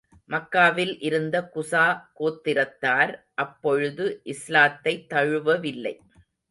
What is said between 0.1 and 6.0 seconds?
மக்காவில் இருந்த குஸா கோத்திரத்தார் அப்பொழுது இஸ்லாத்தைத் தழுவவில்லை.